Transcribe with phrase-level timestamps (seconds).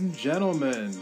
[0.00, 0.98] And gentlemen.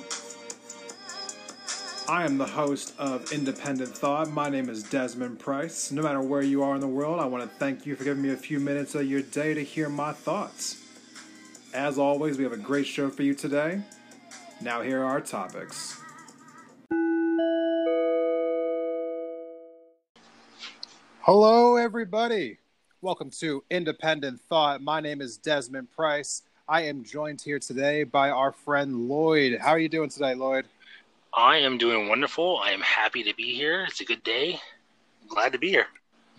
[2.09, 4.29] I am the host of Independent Thought.
[4.31, 5.93] My name is Desmond Price.
[5.93, 8.25] No matter where you are in the world, I want to thank you for giving
[8.25, 10.85] me a few minutes of your day to hear my thoughts.
[11.73, 13.83] As always, we have a great show for you today.
[14.61, 16.01] Now, here are our topics.
[21.21, 22.59] Hello, everybody.
[23.01, 24.83] Welcome to Independent Thought.
[24.83, 26.43] My name is Desmond Price.
[26.71, 29.59] I am joined here today by our friend Lloyd.
[29.59, 30.67] How are you doing today, Lloyd?
[31.33, 32.59] I am doing wonderful.
[32.63, 33.87] I am happy to be here.
[33.89, 34.61] It's a good day.
[35.29, 35.87] glad to be here.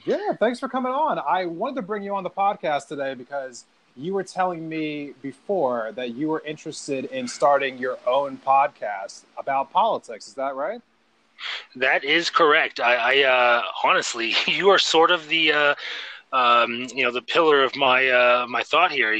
[0.06, 1.18] Yeah, thanks for coming on.
[1.18, 3.66] I wanted to bring you on the podcast today because
[3.98, 9.72] you were telling me before that you were interested in starting your own podcast about
[9.72, 10.28] politics.
[10.28, 10.80] Is that right?
[11.76, 12.80] That is correct.
[12.80, 15.76] I, I uh, honestly, you are sort of the, uh,
[16.32, 19.12] um, you know, the pillar of my uh, my thought here.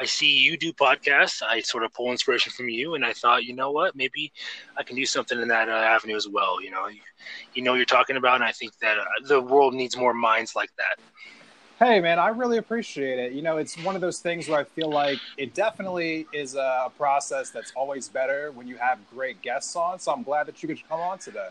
[0.00, 1.42] I see you do podcasts.
[1.42, 4.32] I sort of pull inspiration from you, and I thought, you know what, maybe
[4.76, 6.62] I can do something in that uh, avenue as well.
[6.62, 7.00] You know, you,
[7.54, 10.14] you know what you're talking about, and I think that uh, the world needs more
[10.14, 10.98] minds like that.
[11.78, 13.32] Hey, man, I really appreciate it.
[13.32, 16.90] You know, it's one of those things where I feel like it definitely is a
[16.96, 20.00] process that's always better when you have great guests on.
[20.00, 21.50] So I'm glad that you could come on today.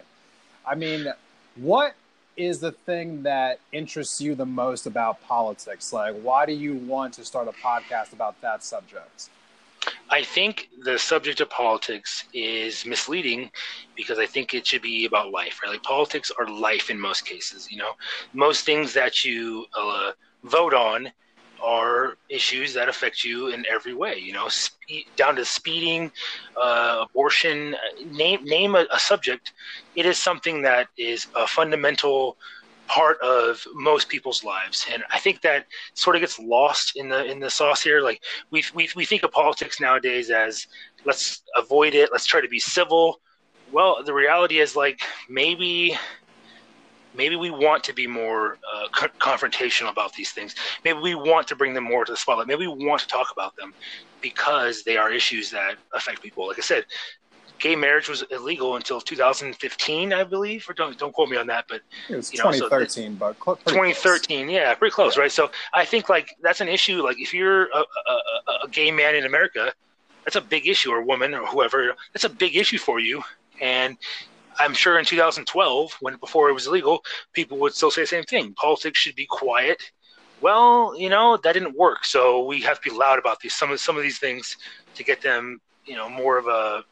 [0.65, 1.07] I mean,
[1.55, 1.93] what
[2.37, 5.91] is the thing that interests you the most about politics?
[5.91, 9.29] Like, why do you want to start a podcast about that subject?
[10.09, 13.49] I think the subject of politics is misleading
[13.95, 15.71] because I think it should be about life, right?
[15.71, 17.71] Like politics are life in most cases.
[17.71, 17.91] You know,
[18.33, 20.11] most things that you uh,
[20.43, 21.11] vote on
[21.63, 24.17] are issues that affect you in every way.
[24.17, 26.11] You know, spe- down to speeding,
[26.55, 27.75] uh, abortion.
[28.11, 29.53] Name name a, a subject.
[29.95, 32.37] It is something that is a fundamental
[32.87, 37.25] part of most people's lives and i think that sort of gets lost in the
[37.25, 40.67] in the sauce here like we we, we think of politics nowadays as
[41.05, 43.19] let's avoid it let's try to be civil
[43.73, 45.97] well the reality is like maybe
[47.17, 51.47] maybe we want to be more uh, co- confrontational about these things maybe we want
[51.47, 53.73] to bring them more to the spotlight maybe we want to talk about them
[54.21, 56.85] because they are issues that affect people like i said
[57.59, 61.65] gay marriage was illegal until 2015, I believe, or don't don't quote me on that,
[61.67, 64.53] but it was you know, 2013, so but 2013, close.
[64.53, 65.31] yeah, pretty close, right?
[65.31, 67.01] So I think like that's an issue.
[67.03, 69.73] Like if you're a, a, a, gay man in America,
[70.23, 71.95] that's a big issue, or woman, or whoever.
[72.13, 73.23] That's a big issue for you,
[73.61, 73.97] and
[74.59, 77.03] I'm sure in 2012, when before it was illegal,
[77.33, 78.53] people would still say the same thing.
[78.53, 79.91] Politics should be quiet.
[80.41, 83.71] Well, you know that didn't work, so we have to be loud about these some
[83.71, 84.57] of some of these things
[84.95, 86.83] to get them, you know, more of a, a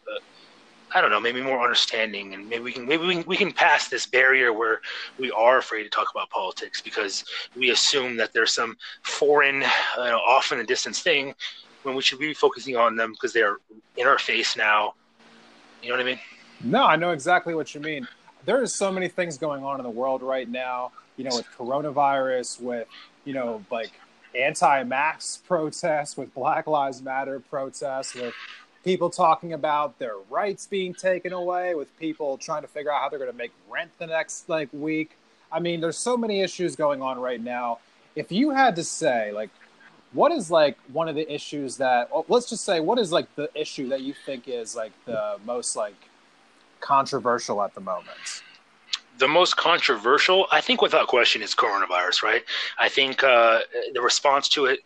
[0.96, 3.52] I don't know, maybe more understanding, and maybe we can maybe we can, we can
[3.52, 4.82] pass this barrier where
[5.20, 7.24] we are afraid to talk about politics because
[7.56, 11.36] we assume that there's some foreign, you know, off in the distance thing
[11.84, 13.58] when we should be focusing on them because they are
[13.98, 14.94] in our face now.
[15.84, 16.20] You know what I mean?
[16.64, 18.08] No, I know exactly what you mean.
[18.46, 20.92] There is so many things going on in the world right now.
[21.18, 22.88] You know, with coronavirus, with
[23.24, 23.92] you know, like
[24.38, 28.34] anti-max protests, with Black Lives Matter protests, with
[28.84, 33.10] people talking about their rights being taken away, with people trying to figure out how
[33.10, 35.18] they're going to make rent the next like week.
[35.52, 37.80] I mean, there's so many issues going on right now.
[38.16, 39.50] If you had to say, like,
[40.14, 43.50] what is like one of the issues that let's just say what is like the
[43.54, 45.96] issue that you think is like the most like
[46.86, 48.42] controversial at the moment?
[49.18, 52.22] the most controversial, I think, without question, is coronavirus.
[52.22, 52.44] Right?
[52.78, 53.62] I think uh,
[53.94, 54.80] the response to it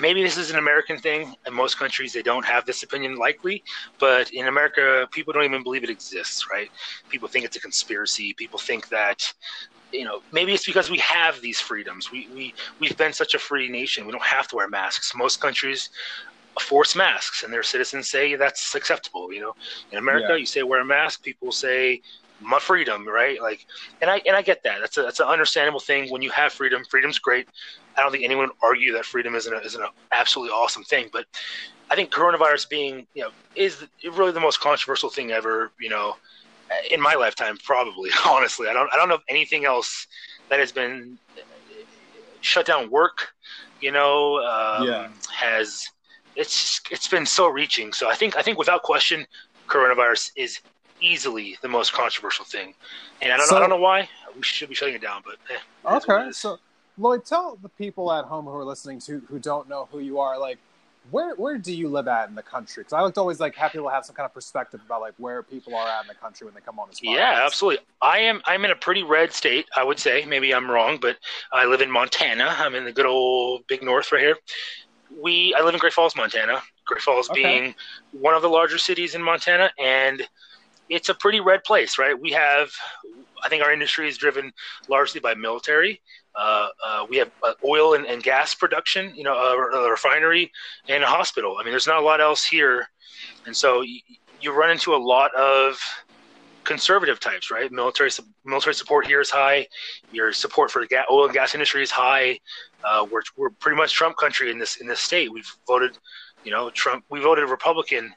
[0.00, 1.34] maybe this is an American thing.
[1.46, 3.62] In most countries, they don't have this opinion, likely.
[3.98, 6.70] But in America, people don't even believe it exists, right?
[7.08, 8.34] People think it's a conspiracy.
[8.34, 9.32] People think that,
[9.92, 12.10] you know, maybe it's because we have these freedoms.
[12.10, 14.06] We, we, we've been such a free nation.
[14.06, 15.12] We don't have to wear masks.
[15.14, 15.90] Most countries
[16.60, 19.32] force masks, and their citizens say that's acceptable.
[19.32, 19.56] You know,
[19.90, 20.36] in America, yeah.
[20.36, 22.00] you say wear a mask, people say
[22.40, 23.40] my freedom, right?
[23.40, 23.66] Like,
[24.00, 24.78] and I and I get that.
[24.80, 26.10] That's a that's an understandable thing.
[26.10, 27.48] When you have freedom, freedom's great.
[27.96, 31.08] I don't think anyone would argue that freedom isn't a, isn't an absolutely awesome thing.
[31.12, 31.26] But
[31.90, 35.72] I think coronavirus being you know is really the most controversial thing ever.
[35.80, 36.16] You know,
[36.90, 38.10] in my lifetime, probably.
[38.26, 40.06] Honestly, I don't I don't know of anything else
[40.48, 41.18] that has been
[42.40, 43.34] shut down work.
[43.80, 45.08] You know, um, yeah.
[45.32, 45.90] has
[46.36, 47.92] it's it's been so reaching.
[47.92, 49.26] So I think I think without question,
[49.68, 50.60] coronavirus is
[51.00, 52.74] easily the most controversial thing.
[53.20, 54.08] And I don't, so, know, I don't know why.
[54.36, 56.32] We should be shutting it down, but eh, okay.
[56.32, 56.58] So,
[56.98, 60.18] Lloyd, tell the people at home who are listening to who don't know who you
[60.18, 60.58] are, like,
[61.10, 62.82] where where do you live at in the country?
[62.82, 65.14] Because I like to always like have people have some kind of perspective about like
[65.18, 67.00] where people are at in the country when they come on this.
[67.00, 67.14] Podcast.
[67.14, 67.84] Yeah, absolutely.
[68.00, 68.40] I am.
[68.46, 69.66] I'm in a pretty red state.
[69.76, 71.18] I would say maybe I'm wrong, but
[71.52, 72.54] I live in Montana.
[72.58, 74.38] I'm in the good old big north right here.
[75.20, 76.62] We I live in Great Falls, Montana.
[76.84, 77.42] Great Falls okay.
[77.42, 77.74] being
[78.12, 80.22] one of the larger cities in Montana, and
[80.88, 82.18] it's a pretty red place, right?
[82.18, 82.70] We have,
[83.42, 84.52] I think our industry is driven
[84.88, 86.00] largely by military.
[86.34, 90.50] Uh, uh, we have uh, oil and, and, gas production, you know, a, a, refinery
[90.88, 91.56] and a hospital.
[91.60, 92.88] I mean, there's not a lot else here,
[93.46, 94.00] and so you,
[94.40, 95.78] you run into a lot of
[96.64, 97.70] conservative types, right?
[97.70, 98.10] Military
[98.44, 99.66] military support here is high.
[100.12, 102.38] Your support for the oil and gas industry is high.
[102.82, 105.32] Uh, we're we're pretty much Trump country in this in this state.
[105.32, 105.98] We've voted,
[106.44, 107.04] you know, Trump.
[107.10, 108.14] We voted Republican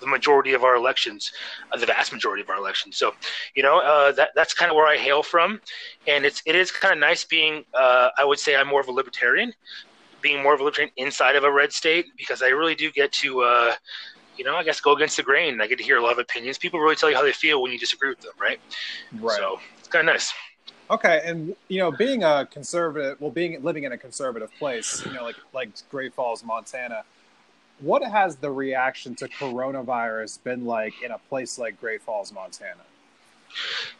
[0.00, 1.32] the majority of our elections,
[1.72, 2.96] uh, the vast majority of our elections.
[2.96, 3.14] So,
[3.54, 5.60] you know, uh, that that's kind of where I hail from,
[6.06, 7.64] and it's it is kind of nice being.
[7.74, 9.52] Uh, I would say I'm more of a libertarian,
[10.20, 13.12] being more of a libertarian inside of a red state because I really do get
[13.12, 13.74] to.
[14.40, 15.60] You know, I guess go against the grain.
[15.60, 16.56] I get to hear a lot of opinions.
[16.56, 18.58] People really tell you how they feel when you disagree with them, right?
[19.20, 19.36] Right.
[19.36, 20.32] So it's kind of nice.
[20.90, 25.12] Okay, and you know, being a conservative, well, being living in a conservative place, you
[25.12, 27.04] know, like like Great Falls, Montana,
[27.80, 32.80] what has the reaction to coronavirus been like in a place like Great Falls, Montana?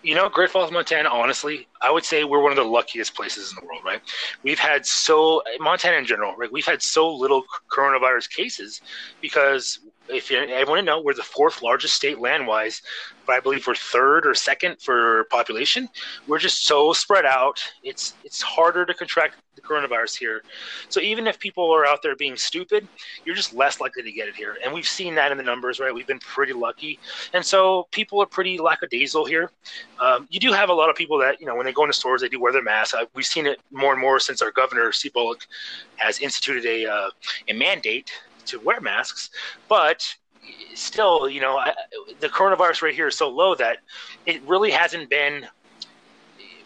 [0.02, 3.50] You know, Great Falls, Montana, honestly, I would say we're one of the luckiest places
[3.50, 4.00] in the world, right?
[4.42, 6.50] We've had so, Montana in general, right?
[6.50, 8.80] We've had so little coronavirus cases
[9.20, 12.82] because if you, everyone know, we're the fourth largest state land wise,
[13.26, 15.88] but I believe we're third or second for population.
[16.26, 17.62] We're just so spread out.
[17.82, 20.42] It's it's harder to contract the coronavirus here.
[20.88, 22.86] So even if people are out there being stupid,
[23.24, 24.56] you're just less likely to get it here.
[24.64, 25.94] And we've seen that in the numbers, right?
[25.94, 26.98] We've been pretty lucky.
[27.32, 29.50] And so people are pretty lackadaisical here.
[29.98, 31.94] Um, you do have a lot of people that, you know, when they go into
[31.94, 32.94] stores, they do wear their masks.
[32.94, 35.46] Uh, we've seen it more and more since our governor, Steve Bullock,
[35.96, 37.10] has instituted a, uh,
[37.48, 38.10] a mandate
[38.46, 39.30] to wear masks,
[39.68, 40.14] but
[40.74, 41.62] still, you know,
[42.20, 43.78] the coronavirus right here is so low that
[44.26, 45.46] it really hasn't been.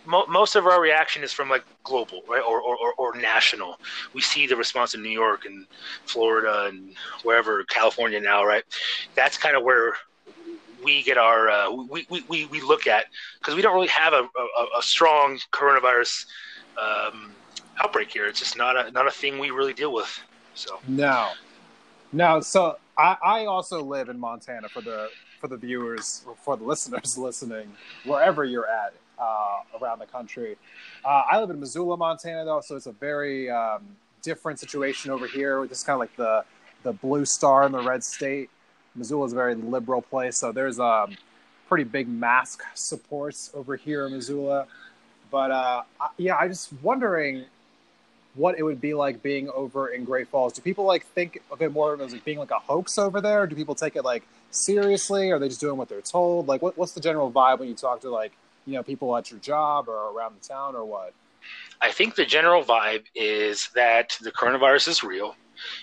[0.06, 3.80] Mo- most of our reaction is from like global, right, or, or, or, national.
[4.12, 5.66] We see the response in New York and
[6.04, 8.64] Florida and wherever, California now, right?
[9.14, 9.94] That's kind of where
[10.84, 13.06] we get our uh, we, we, we, we look at
[13.38, 14.28] because we don't really have a,
[14.58, 16.26] a, a strong coronavirus
[16.80, 17.32] um,
[17.82, 18.26] outbreak here.
[18.26, 20.20] It's just not a not a thing we really deal with.
[20.54, 21.30] So no,
[22.14, 25.08] no, so I, I also live in Montana for the
[25.40, 27.72] for the viewers, for the listeners listening,
[28.04, 30.56] wherever you're at uh, around the country.
[31.04, 33.82] Uh, I live in Missoula, Montana, though, so it's a very um,
[34.22, 35.66] different situation over here.
[35.66, 36.44] This is kind of like the
[36.84, 38.48] the blue star in the red state.
[38.94, 41.16] Missoula is a very liberal place, so there's um,
[41.68, 44.66] pretty big mask supports over here in Missoula.
[45.32, 45.82] But uh,
[46.16, 47.46] yeah, I'm just wondering
[48.34, 50.52] what it would be like being over in Great Falls.
[50.52, 53.46] Do people like think of it more as like being like a hoax over there?
[53.46, 55.30] Do people take it like seriously?
[55.30, 56.48] Are they just doing what they're told?
[56.48, 58.32] Like, what, what's the general vibe when you talk to like
[58.66, 61.12] you know people at your job or around the town or what?
[61.80, 65.36] I think the general vibe is that the coronavirus is real.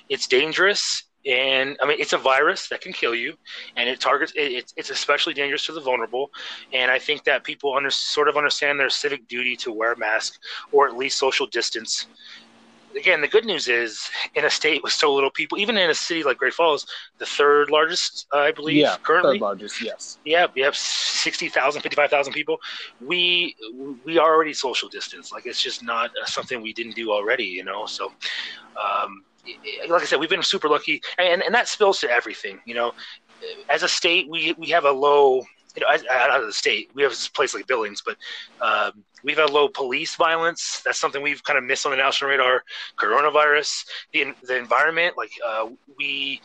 [0.09, 3.35] It's dangerous and I mean it's a virus that can kill you,
[3.75, 6.31] and it targets it, it's especially dangerous to the vulnerable.
[6.73, 9.97] And I think that people under, sort of understand their civic duty to wear a
[9.97, 10.39] mask
[10.71, 12.07] or at least social distance.
[12.95, 15.95] Again, the good news is in a state with so little people, even in a
[15.95, 16.85] city like Great Falls,
[17.17, 21.81] the third largest, uh, I believe, yeah, currently, third largest, yes, yeah, we have 60,000,
[21.81, 22.57] 55,000 people.
[22.99, 23.55] We
[24.05, 25.31] we are already social distance.
[25.31, 27.85] Like it's just not uh, something we didn't do already, you know.
[27.85, 28.11] So.
[28.77, 29.23] Um,
[29.89, 32.59] like I said, we've been super lucky, and and that spills to everything.
[32.65, 32.93] You know,
[33.69, 35.43] as a state, we we have a low.
[35.75, 38.17] You know, out of the state, we have a place like Billings, but
[38.61, 40.81] um, we've had low police violence.
[40.83, 42.63] That's something we've kind of missed on the national radar.
[42.97, 46.41] Coronavirus, the the environment, like uh, we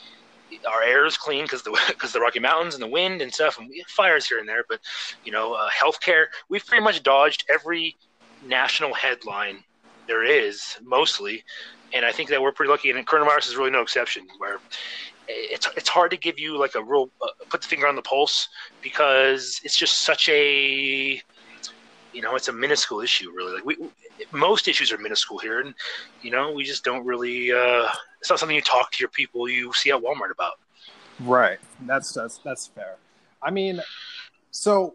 [0.71, 3.59] our air is clean because the because the Rocky Mountains and the wind and stuff,
[3.59, 4.64] and we have fires here and there.
[4.68, 4.80] But
[5.25, 7.97] you know, uh, healthcare, we've pretty much dodged every
[8.45, 9.64] national headline
[10.06, 11.42] there is mostly
[11.92, 12.90] and I think that we're pretty lucky.
[12.90, 14.26] And coronavirus is really no exception.
[14.38, 14.59] Where
[15.28, 18.02] it's it's hard to give you like a real uh, put the finger on the
[18.02, 18.49] pulse
[18.83, 21.21] because it's just such a
[22.12, 23.54] you know it's a minuscule issue really.
[23.54, 23.76] Like we
[24.33, 25.75] most issues are minuscule here and
[26.23, 27.88] you know we just don't really uh
[28.21, 30.54] it's not something you talk to your people you see at walmart about.
[31.21, 31.59] Right.
[31.83, 32.97] That's that's that's fair.
[33.42, 33.80] I mean
[34.50, 34.95] so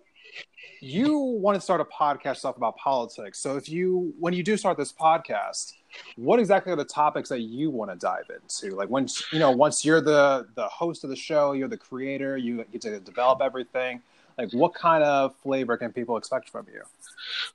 [0.80, 3.38] you want to start a podcast stuff about politics.
[3.40, 5.74] So if you when you do start this podcast
[6.16, 9.52] what exactly are the topics that you want to dive into like once you know
[9.52, 13.42] once you're the the host of the show you're the creator you get to develop
[13.42, 14.02] everything
[14.38, 16.82] like what kind of flavor can people expect from you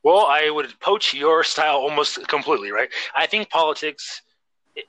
[0.03, 4.23] well i would poach your style almost completely right i think politics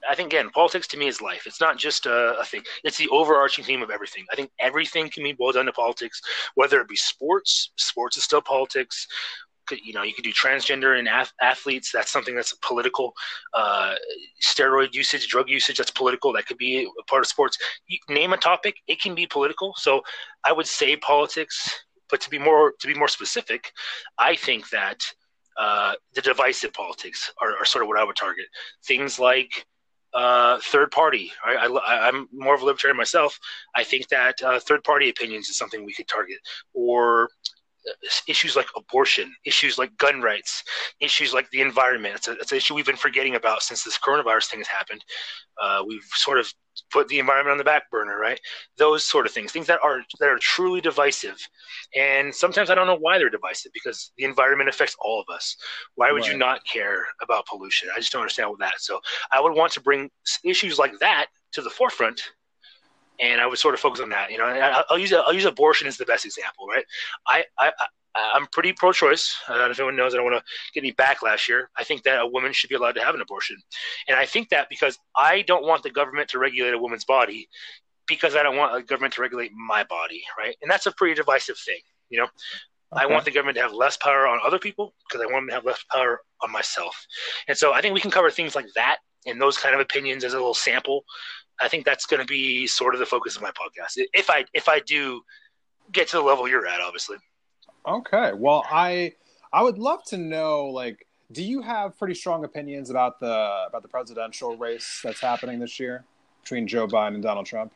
[0.10, 1.44] I think again, politics to me is life.
[1.46, 2.62] It's not just a, a, thing.
[2.84, 4.26] It's the overarching theme of everything.
[4.32, 6.22] I think everything can be boiled down to politics,
[6.56, 7.72] whether it be sports.
[7.78, 9.08] Sports is still politics
[9.72, 11.10] you know, you could do transgender and
[11.42, 11.92] athletes.
[11.92, 13.14] That's something that's political.
[13.54, 13.96] Uh,
[14.42, 16.34] steroid usage, drug usage, that's political.
[16.34, 17.58] That could be a part of sports.
[17.88, 19.74] You name a topic, it can be political.
[19.78, 20.02] So
[20.44, 21.70] I would say politics,
[22.10, 23.72] but to be more to be more specific,
[24.18, 25.02] I think that
[25.58, 28.46] uh, the divisive politics are, are, sort of what I would target.
[28.86, 29.66] Things like
[30.14, 31.32] uh, third party.
[31.44, 33.38] I, am more of a libertarian myself.
[33.76, 36.38] I think that uh, third party opinions is something we could target,
[36.74, 37.30] or
[38.28, 40.64] issues like abortion, issues like gun rights,
[41.00, 42.16] issues like the environment.
[42.16, 45.04] It's, a, it's an issue we've been forgetting about since this coronavirus thing has happened.
[45.62, 46.52] Uh, we've sort of
[46.92, 48.40] put the environment on the back burner, right?
[48.78, 51.38] Those sort of things, things that are that are truly divisive.
[51.96, 55.56] And sometimes I don't know why they're divisive because the environment affects all of us.
[55.96, 56.32] Why would right.
[56.32, 57.90] you not care about pollution?
[57.96, 58.80] I just don't understand what that.
[58.80, 59.00] So
[59.32, 60.10] I would want to bring
[60.44, 62.22] issues like that to the forefront
[63.20, 64.32] and I would sort of focus on that.
[64.32, 64.46] You know,
[64.90, 66.86] I'll use I'll use abortion as the best example, right?
[67.26, 67.72] I I.
[68.34, 69.38] I'm pretty pro-choice.
[69.48, 70.16] I don't know if anyone knows.
[70.16, 70.44] I don't want to
[70.74, 71.70] get any backlash here.
[71.78, 73.58] I think that a woman should be allowed to have an abortion,
[74.08, 77.48] and I think that because I don't want the government to regulate a woman's body,
[78.08, 80.56] because I don't want the government to regulate my body, right?
[80.64, 81.80] And that's a pretty divisive thing.
[82.10, 83.04] You know, okay.
[83.04, 85.50] I want the government to have less power on other people because I want them
[85.50, 87.06] to have less power on myself.
[87.48, 88.98] And so I think we can cover things like that
[89.28, 91.04] and those kind of opinions as a little sample
[91.60, 93.98] I think that's going to be sort of the focus of my podcast.
[94.14, 95.22] If I if I do
[95.92, 97.18] get to the level you're at, obviously.
[97.88, 98.32] Okay.
[98.34, 99.14] Well, I
[99.52, 103.82] I would love to know like do you have pretty strong opinions about the about
[103.82, 106.06] the presidential race that's happening this year
[106.42, 107.74] between Joe Biden and Donald Trump?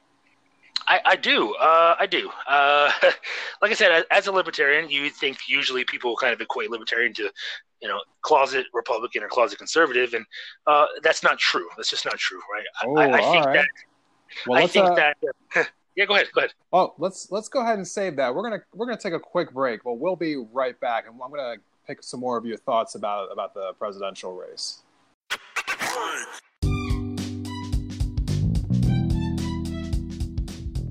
[0.87, 1.53] I, I do.
[1.55, 2.29] Uh, I do.
[2.47, 2.91] Uh,
[3.61, 7.31] like I said, as a libertarian, you think usually people kind of equate libertarian to,
[7.81, 10.25] you know, closet Republican or closet conservative, and
[10.67, 11.67] uh, that's not true.
[11.77, 12.65] That's just not true, right?
[12.85, 13.53] Oh, I, I think right.
[13.53, 13.67] that.
[14.47, 15.17] Well, I think uh, that.
[15.95, 16.27] yeah, go ahead.
[16.33, 16.53] Go ahead.
[16.71, 18.33] Oh, let's let's go ahead and save that.
[18.33, 21.31] We're gonna we're gonna take a quick break, but we'll be right back, and I'm
[21.31, 21.55] gonna
[21.87, 24.83] pick some more of your thoughts about about the presidential race.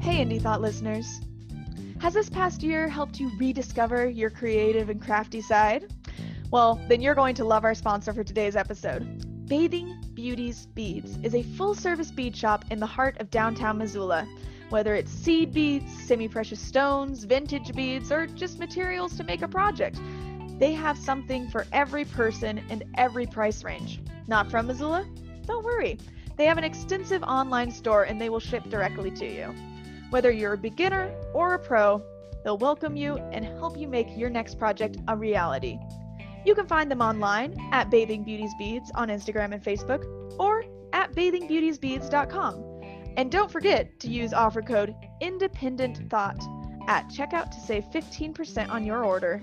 [0.00, 1.20] Hey, Indie Thought listeners.
[2.00, 5.92] Has this past year helped you rediscover your creative and crafty side?
[6.50, 9.46] Well, then you're going to love our sponsor for today's episode.
[9.46, 14.26] Bathing Beauties Beads is a full service bead shop in the heart of downtown Missoula.
[14.68, 19.48] Whether it's seed beads, semi precious stones, vintage beads, or just materials to make a
[19.48, 20.00] project,
[20.58, 24.00] they have something for every person and every price range.
[24.26, 25.06] Not from Missoula?
[25.46, 25.98] Don't worry.
[26.36, 29.54] They have an extensive online store and they will ship directly to you.
[30.10, 32.02] Whether you're a beginner or a pro,
[32.42, 35.78] they'll welcome you and help you make your next project a reality.
[36.44, 40.04] You can find them online at Bathing Beauties Beads on Instagram and Facebook
[40.38, 42.64] or at bathingbeautiesbeads.com.
[43.16, 46.42] And don't forget to use offer code Independent Thought
[46.88, 49.42] at checkout to save 15% on your order.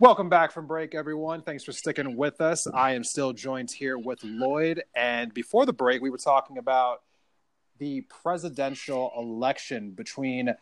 [0.00, 1.42] Welcome back from break, everyone.
[1.42, 2.66] Thanks for sticking with us.
[2.66, 4.82] I am still joined here with Lloyd.
[4.96, 7.02] And before the break, we were talking about
[7.76, 10.54] the presidential election between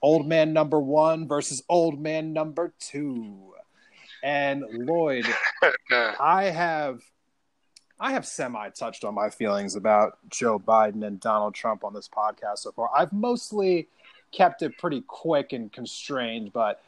[0.00, 3.52] old man number one versus old man number two.
[4.22, 5.26] And Lloyd,
[6.18, 7.02] I have
[8.00, 12.08] I have semi touched on my feelings about Joe Biden and Donald Trump on this
[12.08, 12.88] podcast so far.
[12.96, 13.88] I've mostly
[14.32, 16.80] kept it pretty quick and constrained, but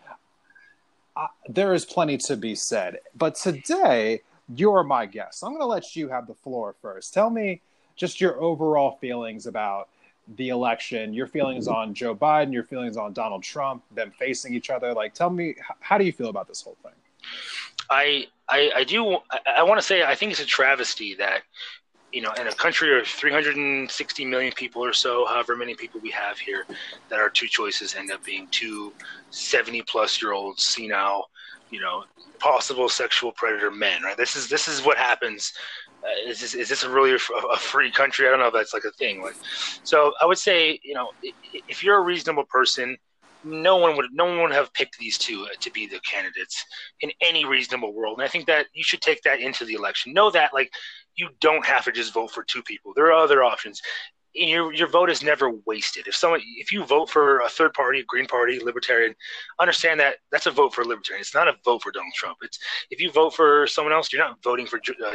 [1.49, 2.99] there is plenty to be said.
[3.16, 4.23] But today,
[4.54, 5.42] you're my guest.
[5.42, 7.14] I'm going to let you have the floor first.
[7.14, 7.61] Tell me
[7.97, 9.88] just your overall feelings about
[10.37, 14.71] the election, your feelings on Joe Biden, your feelings on Donald Trump, them facing each
[14.71, 14.94] other.
[14.94, 16.92] Like, tell me, how do you feel about this whole thing?
[17.90, 19.16] I, I, I do.
[19.30, 21.42] I, I want to say I think it's a travesty that
[22.14, 26.11] you know, in a country of 360 million people or so, however many people we
[26.11, 26.64] have here,
[27.09, 28.92] that our two choices end up being two
[29.30, 31.28] 70 plus year olds, senile,
[31.71, 32.04] you know,
[32.38, 34.16] possible sexual predator men, right?
[34.16, 35.52] This is this is what happens.
[36.04, 37.18] Uh, is this is this a really a,
[37.52, 38.28] a, free country?
[38.28, 39.21] I don't know if that's like a thing.
[39.21, 39.35] Like,
[39.83, 41.11] so I would say, you know,
[41.68, 42.97] if you're a reasonable person,
[43.45, 46.65] no one would no one would have picked these two to be the candidates
[47.01, 48.19] in any reasonable world.
[48.19, 50.13] And I think that you should take that into the election.
[50.13, 50.73] Know that like
[51.17, 52.93] you don't have to just vote for two people.
[52.95, 53.81] There are other options.
[54.37, 56.09] Your your vote is never wasted.
[56.09, 59.15] If someone if you vote for a third party, a Green Party, Libertarian,
[59.61, 61.21] understand that that's a vote for a Libertarian.
[61.21, 62.39] It's not a vote for Donald Trump.
[62.43, 62.59] It's
[62.91, 65.15] if you vote for someone else, you're not voting for uh,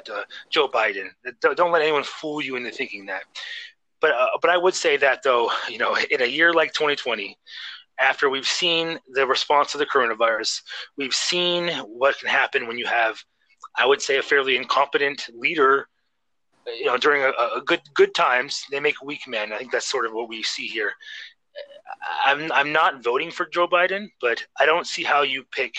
[0.49, 1.09] Joe Biden.
[1.41, 3.23] Don't let anyone fool you into thinking that.
[4.01, 7.37] But uh, but I would say that though, you know, in a year like 2020,
[7.99, 10.61] after we've seen the response to the coronavirus,
[10.97, 13.21] we've seen what can happen when you have
[13.75, 15.87] I would say a fairly incompetent leader.
[16.67, 19.53] You know, during a, a good good times, they make weak men.
[19.53, 20.91] I think that's sort of what we see here.
[22.25, 25.73] I'm I'm not voting for Joe Biden, but I don't see how you pick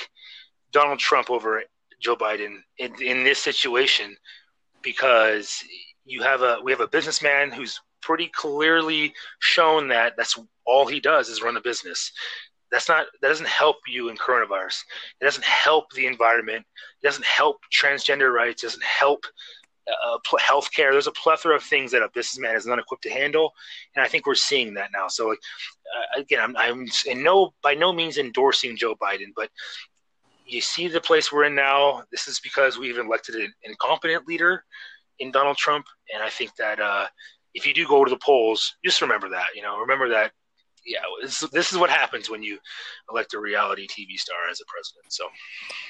[0.73, 1.63] Donald Trump over
[2.01, 4.17] Joe Biden in, in this situation
[4.83, 5.63] because
[6.05, 11.01] you have a we have a businessman who's pretty clearly shown that that's all he
[11.01, 12.13] does is run a business.
[12.71, 14.83] That's not that doesn't help you in coronavirus.
[15.21, 16.65] It doesn't help the environment.
[17.03, 18.63] It doesn't help transgender rights.
[18.63, 19.25] It doesn't help
[19.89, 20.93] uh, healthcare.
[20.93, 23.53] There's a plethora of things that a businessman is not equipped to handle
[23.95, 25.09] and i think we're seeing that now.
[25.09, 25.39] So like
[25.97, 29.51] uh, again i'm, I'm in no by no means endorsing joe biden but
[30.47, 32.03] you see the place we're in now.
[32.11, 34.65] This is because we've elected an incompetent leader
[35.19, 37.07] in donald trump and i think that uh,
[37.55, 40.33] if you do go to the polls just remember that you know remember that
[40.85, 42.59] yeah, this, this is what happens when you
[43.11, 45.13] elect a reality TV star as a president.
[45.13, 45.29] So,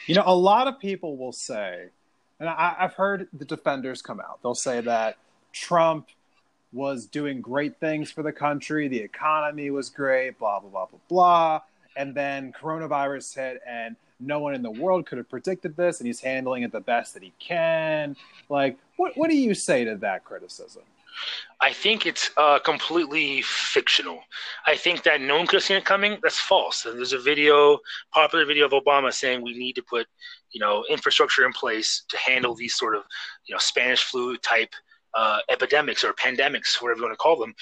[0.06, 1.86] you know, a lot of people will say,
[2.38, 4.40] and I, I've heard the defenders come out.
[4.42, 5.16] They'll say that
[5.52, 6.08] Trump
[6.72, 11.00] was doing great things for the country, the economy was great, blah blah blah blah
[11.08, 11.60] blah,
[11.96, 16.06] and then coronavirus hit, and no one in the world could have predicted this, and
[16.06, 18.16] he's handling it the best that he can.
[18.48, 20.82] Like, what what do you say to that criticism?
[21.60, 24.20] I think it's uh, completely fictional.
[24.66, 26.18] I think that no one could have seen it coming.
[26.22, 26.86] That's false.
[26.86, 27.78] And there's a video,
[28.12, 30.06] popular video of Obama saying we need to put,
[30.52, 33.02] you know, infrastructure in place to handle these sort of,
[33.46, 34.72] you know, Spanish flu type
[35.14, 37.54] uh, epidemics or pandemics, whatever you want to call them.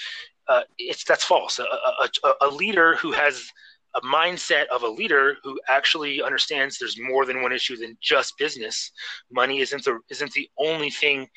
[0.47, 1.59] Uh, it's that's false.
[1.59, 3.51] A, a, a leader who has
[3.95, 8.37] a mindset of a leader who actually understands there's more than one issue than just
[8.37, 8.91] business.
[9.31, 11.27] Money isn't the isn't the only thing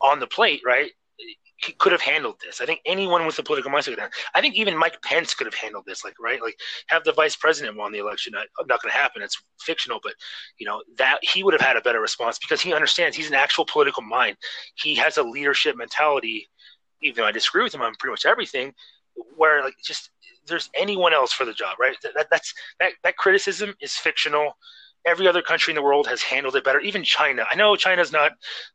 [0.00, 0.90] on the plate, right?
[1.78, 2.60] Could have handled this.
[2.60, 4.10] I think anyone with a political mindset could.
[4.34, 6.04] I think even Mike Pence could have handled this.
[6.04, 6.56] Like, right, like
[6.88, 8.32] have the vice president won the election.
[8.34, 9.22] Not, not going to happen.
[9.22, 10.14] It's fictional, but
[10.58, 13.34] you know that he would have had a better response because he understands he's an
[13.34, 14.36] actual political mind.
[14.74, 16.48] He has a leadership mentality.
[17.02, 18.72] Even though I disagree with him on pretty much everything,
[19.36, 20.10] where like just
[20.46, 21.96] there's anyone else for the job, right?
[22.02, 24.56] That, that's that that criticism is fictional
[25.06, 26.80] every other country in the world has handled it better.
[26.80, 27.44] Even China.
[27.50, 28.32] I know China's not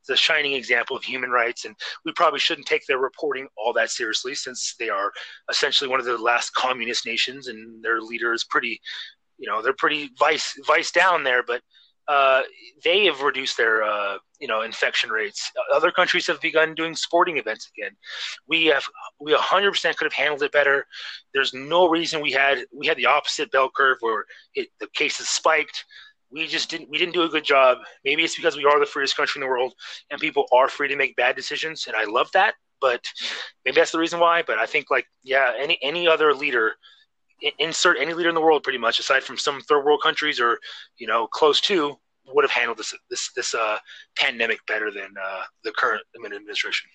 [0.07, 3.89] the shining example of human rights, and we probably shouldn't take their reporting all that
[3.89, 5.11] seriously since they are
[5.49, 8.79] essentially one of the last communist nations, and their leader is pretty,
[9.37, 11.61] you know, they're pretty vice vice down there, but.
[12.07, 12.41] Uh,
[12.83, 15.51] they have reduced their uh, you know infection rates.
[15.71, 17.91] Other countries have begun doing sporting events again.
[18.47, 18.83] We have
[19.19, 20.87] we 100% could have handled it better.
[21.35, 25.29] There's no reason we had we had the opposite bell curve where it, the cases
[25.29, 25.85] spiked
[26.31, 27.79] we just didn't we didn't do a good job.
[28.05, 29.73] Maybe it's because we are the freest country in the world
[30.11, 32.55] and people are free to make bad decisions, and I love that.
[32.81, 33.03] But
[33.65, 34.43] maybe that's the reason why.
[34.45, 36.73] But I think like yeah, any any other leader,
[37.57, 40.59] insert any leader in the world, pretty much aside from some third world countries or
[40.97, 41.97] you know close to,
[42.33, 43.77] would have handled this this this uh,
[44.15, 46.89] pandemic better than uh, the current administration.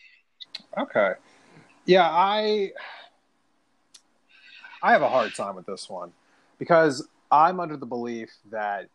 [0.79, 1.14] Okay,
[1.87, 2.73] yeah, I
[4.83, 6.12] I have a hard time with this one
[6.59, 8.88] because I'm under the belief that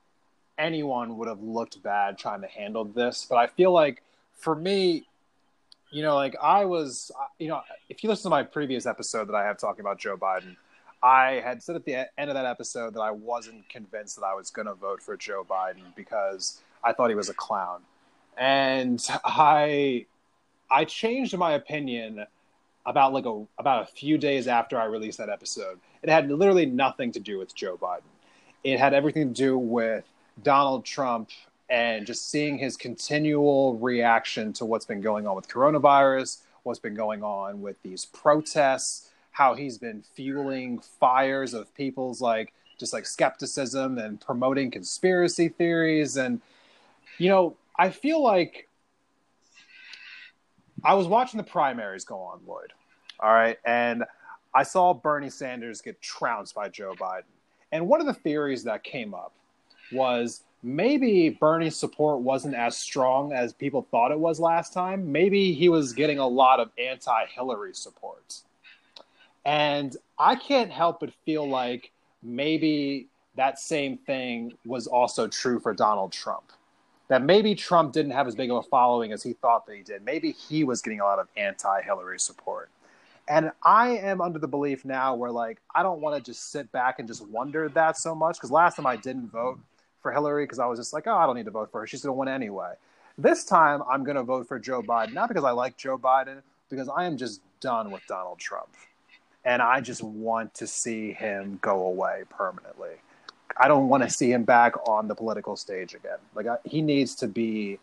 [0.59, 3.25] anyone would have looked bad trying to handle this.
[3.27, 4.03] But I feel like
[4.35, 5.07] for me,
[5.91, 9.35] you know, like I was, you know, if you listen to my previous episode that
[9.35, 10.55] I have talking about Joe Biden,
[11.01, 14.35] I had said at the end of that episode that I wasn't convinced that I
[14.35, 17.81] was going to vote for Joe Biden because I thought he was a clown.
[18.37, 20.05] And I
[20.69, 22.25] I changed my opinion
[22.85, 25.79] about like a about a few days after I released that episode.
[26.03, 28.01] It had literally nothing to do with Joe Biden.
[28.63, 30.05] It had everything to do with
[30.43, 31.29] Donald Trump
[31.69, 36.95] and just seeing his continual reaction to what's been going on with coronavirus, what's been
[36.95, 43.05] going on with these protests, how he's been fueling fires of people's like just like
[43.05, 46.41] skepticism and promoting conspiracy theories and
[47.17, 48.67] you know, I feel like
[50.83, 52.73] I was watching the primaries go on, Lloyd.
[53.19, 54.05] All right, and
[54.55, 57.23] I saw Bernie Sanders get trounced by Joe Biden.
[57.71, 59.33] And one of the theories that came up
[59.91, 65.11] was maybe Bernie's support wasn't as strong as people thought it was last time.
[65.11, 68.41] Maybe he was getting a lot of anti Hillary support.
[69.45, 75.73] And I can't help but feel like maybe that same thing was also true for
[75.73, 76.51] Donald Trump.
[77.07, 79.81] That maybe Trump didn't have as big of a following as he thought that he
[79.81, 80.03] did.
[80.03, 82.69] Maybe he was getting a lot of anti Hillary support.
[83.27, 86.71] And I am under the belief now where, like, I don't want to just sit
[86.71, 88.37] back and just wonder that so much.
[88.37, 89.59] Because last time I didn't vote
[90.01, 91.87] for Hillary because I was just like, oh, I don't need to vote for her.
[91.87, 92.73] She's going to win anyway.
[93.17, 96.41] This time I'm going to vote for Joe Biden, not because I like Joe Biden,
[96.69, 98.69] because I am just done with Donald Trump.
[99.43, 102.95] And I just want to see him go away permanently.
[103.57, 106.19] I don't want to see him back on the political stage again.
[106.35, 107.79] Like, I, he needs to be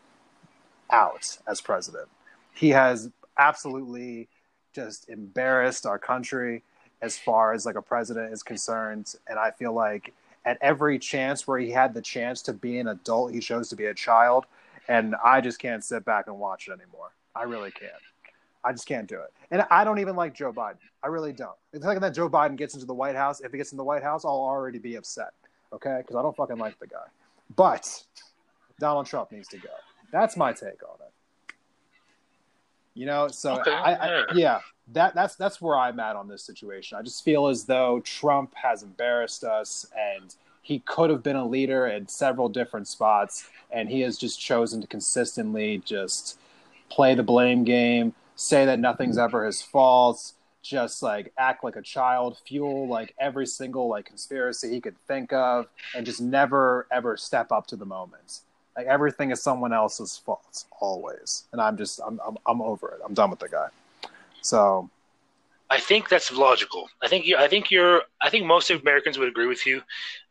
[0.90, 2.08] out as president.
[2.54, 4.28] He has absolutely
[4.74, 6.62] just embarrassed our country
[7.02, 9.14] as far as like a president is concerned.
[9.28, 10.14] And I feel like
[10.46, 13.76] at every chance where he had the chance to be an adult, he chose to
[13.76, 14.46] be a child.
[14.88, 17.10] And I just can't sit back and watch it anymore.
[17.34, 17.92] I really can't.
[18.64, 19.32] I just can't do it.
[19.50, 20.78] And I don't even like Joe Biden.
[21.02, 21.56] I really don't.
[21.72, 23.84] The second that Joe Biden gets into the White House, if he gets in the
[23.84, 25.32] White House, I'll already be upset.
[25.72, 25.98] Okay?
[25.98, 27.04] Because I don't fucking like the guy.
[27.54, 28.04] But
[28.78, 29.68] Donald Trump needs to go.
[30.12, 31.54] That's my take on it.
[32.94, 34.60] You know, so Okay, I, I, yeah.
[34.92, 36.98] That that's that's where I'm at on this situation.
[36.98, 41.46] I just feel as though Trump has embarrassed us, and he could have been a
[41.46, 46.38] leader in several different spots, and he has just chosen to consistently just
[46.88, 51.82] play the blame game, say that nothing's ever his fault, just like act like a
[51.82, 57.16] child, fuel like every single like conspiracy he could think of, and just never ever
[57.16, 58.40] step up to the moment.
[58.76, 63.00] Like everything is someone else's fault always, and I'm just I'm I'm, I'm over it.
[63.04, 63.68] I'm done with the guy.
[64.46, 64.88] So
[65.68, 66.88] I think that's logical.
[67.02, 68.02] I think you, I think you're.
[68.22, 69.82] I think most Americans would agree with you.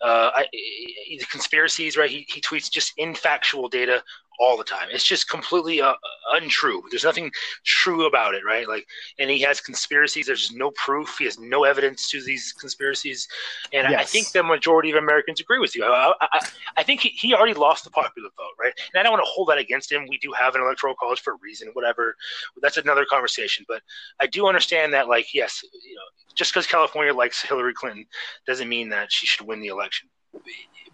[0.01, 2.09] Uh, I, the conspiracies, right?
[2.09, 4.01] He, he tweets just infactual data
[4.39, 4.87] all the time.
[4.91, 5.93] It's just completely uh,
[6.33, 6.83] untrue.
[6.89, 7.31] There's nothing
[7.65, 8.67] true about it, right?
[8.67, 8.85] Like,
[9.19, 10.25] and he has conspiracies.
[10.25, 11.17] There's no proof.
[11.17, 13.27] He has no evidence to these conspiracies,
[13.73, 15.85] and I, I think the majority of Americans agree with you.
[15.85, 18.73] I, I, I think he, he already lost the popular vote, right?
[18.93, 20.05] And I don't want to hold that against him.
[20.09, 22.15] We do have an electoral college for a reason, whatever.
[22.61, 23.65] That's another conversation.
[23.67, 23.81] But
[24.19, 26.01] I do understand that, like, yes, you know,
[26.35, 28.05] just because California likes Hillary Clinton
[28.45, 30.09] doesn't mean that she should win the election.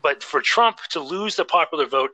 [0.02, 2.12] But for Trump to lose the popular vote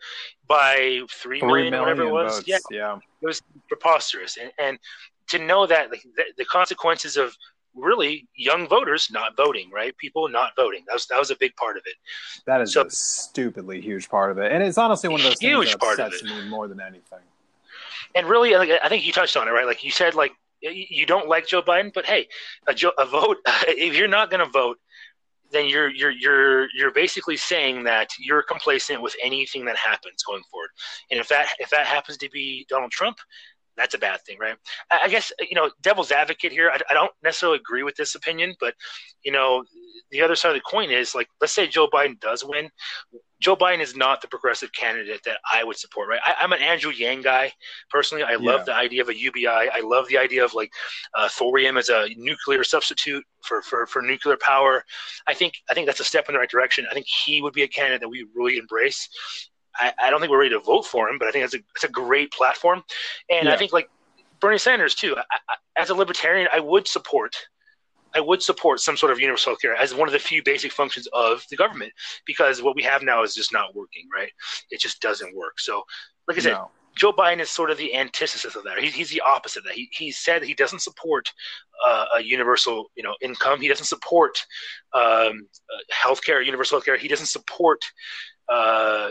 [0.47, 2.47] by three three million, million whatever it was, votes.
[2.47, 2.97] yeah, yeah.
[3.21, 4.38] it was preposterous.
[4.38, 4.80] And, and
[5.30, 7.36] to know that like, the, the consequences of
[7.76, 9.95] really young voters not voting, right?
[9.97, 10.84] People not voting.
[10.88, 11.95] That was that was a big part of it.
[12.45, 15.39] That is So- a stupidly huge part of it, and it's honestly one of those
[15.39, 17.19] Huge things that part of upsets me more than anything.
[18.15, 19.65] And really, like, I think you touched on it, right?
[19.65, 22.28] Like you said, like you don't like Joe Biden, but hey,
[22.67, 23.38] a, jo- a vote.
[23.67, 24.80] If you're not going to vote,
[25.51, 30.43] then you're you're you're you're basically saying that you're complacent with anything that happens going
[30.51, 30.69] forward.
[31.12, 33.17] And if that if that happens to be Donald Trump,
[33.77, 34.55] that's a bad thing, right?
[34.91, 36.69] I, I guess you know, devil's advocate here.
[36.73, 38.73] I, I don't necessarily agree with this opinion, but
[39.23, 39.63] you know,
[40.12, 42.69] the other side of the coin is like, let's say Joe Biden does win.
[43.39, 46.19] Joe Biden is not the progressive candidate that I would support, right?
[46.26, 47.54] I, I'm an Andrew Yang guy
[47.89, 48.23] personally.
[48.23, 48.63] I love Yeah.
[48.65, 49.47] the idea of a UBI.
[49.47, 50.71] I love the idea of like
[51.15, 54.84] uh, thorium as a nuclear substitute for, for, for nuclear power.
[55.28, 56.86] I think I think that's a step in the right direction.
[56.89, 59.08] I think he would be a candidate that we really embrace.
[59.80, 61.60] I, I don't think we're ready to vote for him, but I think it's a
[61.76, 62.84] it's a great platform,
[63.30, 63.89] and I think like
[64.39, 65.15] Bernie Sanders too.
[65.15, 67.36] I, I, as a libertarian, I would support.
[68.17, 70.71] I would support some sort of universal health care as one of the few basic
[70.71, 71.93] functions of the government
[72.25, 74.32] because what we have now is just not working, right?
[74.71, 75.60] It just doesn't work.
[75.60, 75.84] So,
[76.27, 76.71] like I said, No.
[76.95, 78.80] Joe Biden is sort of the antithesis of that.
[78.80, 79.75] He, he's the opposite of that.
[79.75, 81.32] He, he said he doesn't support
[81.86, 83.62] uh, a universal, you know, income.
[83.62, 84.36] He doesn't support
[84.95, 86.97] um, uh, healthcare, universal healthcare.
[86.97, 87.82] He doesn't support.
[88.49, 89.10] Uh,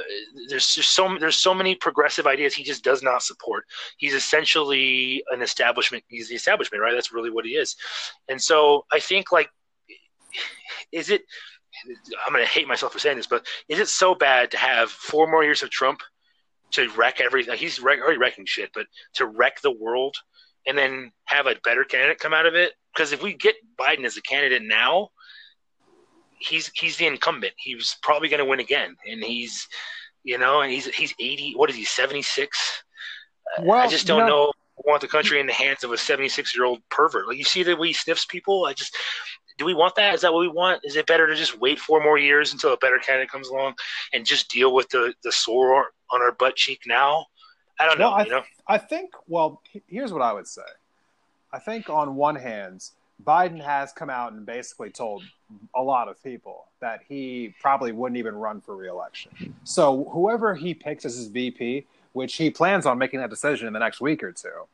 [0.49, 3.65] there's just so there's so many progressive ideas he just does not support.
[3.99, 6.05] He's essentially an establishment.
[6.09, 6.95] He's the establishment, right?
[6.95, 7.77] That's really what he is.
[8.29, 9.51] And so I think like,
[10.93, 11.23] is it?
[12.27, 15.31] I'm gonna hate myself for saying this, but is it so bad to have four
[15.31, 16.01] more years of Trump?
[16.73, 17.57] to wreck everything.
[17.57, 20.17] He's wreck, already wrecking shit, but to wreck the world
[20.67, 22.73] and then have a better candidate come out of it.
[22.95, 25.11] Because if we get Biden as a candidate now,
[26.39, 27.55] he's he's the incumbent.
[27.57, 29.67] He's probably going to win again, and he's
[30.25, 31.53] you know, and he's he's eighty.
[31.55, 31.85] What is he?
[31.85, 32.83] Seventy six.
[33.63, 34.53] Well, I just don't know- know.
[34.85, 37.27] Want the country in the hands of a seventy six year old pervert.
[37.27, 38.67] Like you see the way he sniffs people.
[38.67, 38.95] I just.
[39.59, 40.15] Do we want that?
[40.15, 40.83] Is that what we want?
[40.85, 43.73] Is it better to just wait four more years until a better candidate comes along
[44.13, 47.25] and just deal with the, the sore on our butt cheek now?
[47.81, 48.11] I don't know.
[48.11, 49.13] I, you know, I think.
[49.27, 50.61] Well, here's what I would say.
[51.55, 52.85] I think on one hand,
[53.25, 55.23] Biden has come out and basically told
[55.75, 59.55] a lot of people that he probably wouldn't even run for reelection.
[59.65, 63.73] So whoever he picks as his VP, which he plans on making that decision in
[63.73, 64.67] the next week or two,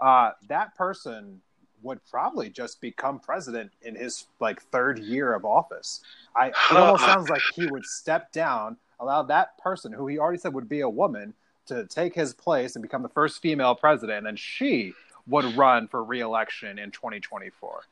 [0.00, 1.40] uh, that person
[1.82, 6.00] would probably just become president in his like third year of office.
[6.36, 10.38] I it almost sounds like he would step down, allow that person who he already
[10.38, 11.34] said would be a woman
[11.66, 14.92] to take his place and become the first female president, and then she
[15.30, 17.82] would run for reelection in 2024.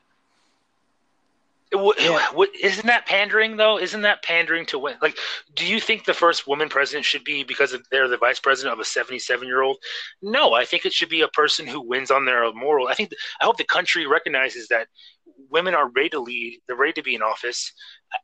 [1.71, 2.27] It w- Yeah.
[2.31, 3.77] what- isn't that pandering though?
[3.77, 4.97] Isn't that pandering to win?
[5.03, 5.19] Like,
[5.53, 8.73] do you think the first woman president should be because of they're the vice president
[8.73, 9.77] of a 77 year old?
[10.21, 12.87] No, I think it should be a person who wins on their moral.
[12.87, 14.87] I think I hope the country recognizes that
[15.49, 16.59] women are ready to lead.
[16.67, 17.71] They're ready to be in office.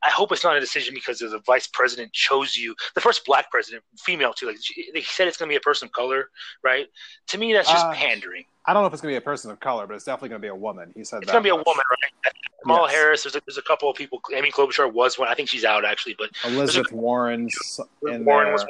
[0.04, 3.52] I- hope it's not a decision because the vice president chose you, the first black
[3.52, 4.48] president, female too.
[4.48, 6.30] Like she- they said, it's going to be a person of color,
[6.64, 6.88] right?
[7.28, 8.46] To me, that's just Uh, pandering.
[8.68, 10.30] I don't know if it's going to be a person of color, but it's definitely
[10.30, 10.92] going to be a woman.
[10.96, 12.34] He said It's going to be a woman, right?
[12.64, 12.96] Kamala Yes.
[12.96, 13.24] Harris.
[13.24, 14.20] There's a, there's a couple of people.
[14.34, 15.28] Amy Klobuchar was one.
[15.28, 18.54] I think she's out actually, but Elizabeth Warren's in Warren there.
[18.54, 18.68] was Uh,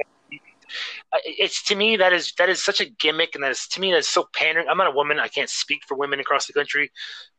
[1.24, 3.92] it's to me that is that is such a gimmick, and that is to me
[3.92, 4.68] that's so pandering.
[4.68, 6.92] I'm not a woman; I can't speak for women across the country.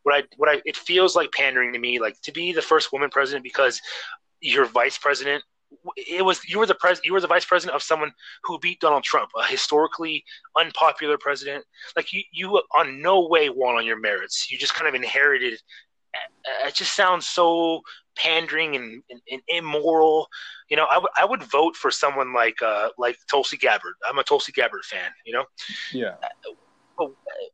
[0.02, 2.92] What I what I it feels like pandering to me, like to be the first
[2.92, 3.80] woman president because
[4.40, 5.42] you're vice president.
[5.96, 8.12] It was you were the pres you were the vice president of someone
[8.44, 10.24] who beat Donald Trump, a historically
[10.56, 11.64] unpopular president.
[11.96, 14.50] Like you you on no way won on your merits.
[14.50, 15.60] You just kind of inherited.
[16.64, 17.80] Uh, It just sounds so
[18.16, 20.28] pandering and, and, and immoral
[20.68, 23.94] you know, I would I would vote for someone like uh like Tulsi Gabbard.
[24.08, 25.10] I'm a Tulsi Gabbard fan.
[25.24, 25.44] You know,
[25.92, 26.14] Yeah.
[26.98, 27.10] but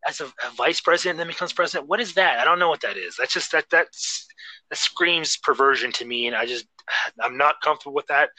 [0.08, 2.38] as a, a vice president then becomes president, what is that?
[2.38, 3.16] I don't know what that is.
[3.18, 4.26] That's just that that's
[4.70, 6.66] that screams perversion to me, and I just
[7.20, 8.30] I'm not comfortable with that.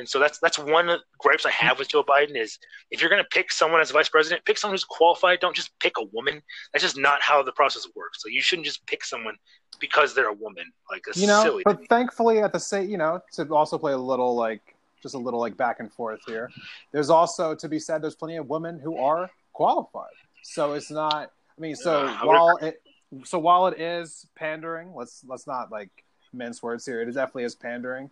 [0.00, 2.58] And so that's that's one of the gripes I have with Joe Biden is
[2.90, 5.38] if you're going to pick someone as vice president, pick someone who's qualified.
[5.38, 6.42] Don't just pick a woman.
[6.72, 8.22] That's just not how the process works.
[8.22, 9.36] So you shouldn't just pick someone
[9.78, 10.64] because they're a woman.
[10.90, 11.62] Like that's you know silly.
[11.64, 15.18] but thankfully at the same you know to also play a little like just a
[15.18, 16.50] little like back and forth here
[16.92, 20.10] there's also to be said there's plenty of women who are qualified
[20.42, 22.82] so it's not i mean so would while it
[23.24, 25.90] so while it is pandering let's let's not like
[26.32, 28.10] mince words here it definitely is pandering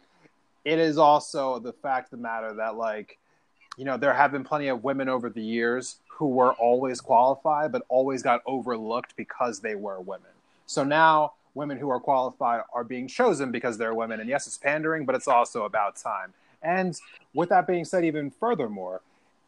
[0.64, 3.18] it is also the fact of the matter that like
[3.76, 7.72] you know there have been plenty of women over the years who were always qualified
[7.72, 10.30] but always got overlooked because they were women
[10.66, 14.20] so now women who are qualified are being chosen because they're women.
[14.20, 16.32] And yes, it's pandering, but it's also about time.
[16.62, 16.98] And
[17.34, 19.02] with that being said, even furthermore,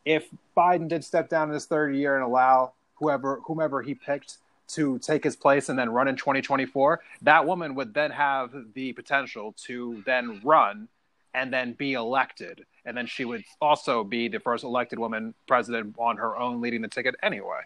[0.05, 4.39] if Biden did step down in his third year and allow whoever whomever he picked
[4.69, 8.93] to take his place and then run in 2024, that woman would then have the
[8.93, 10.89] potential to then run
[11.35, 12.65] and then be elected.
[12.85, 16.83] And then she would also be the first elected woman president on her own, leading
[16.83, 17.61] the ticket anyway.